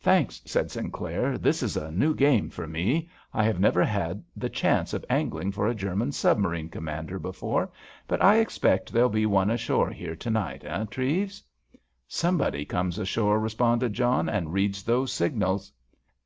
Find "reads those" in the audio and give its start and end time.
14.54-15.12